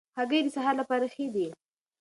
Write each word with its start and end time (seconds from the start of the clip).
هګۍ 0.17 0.39
د 0.43 0.47
سهار 0.55 0.75
لپاره 0.81 1.05
ښې 1.13 1.25
دي. 1.35 1.47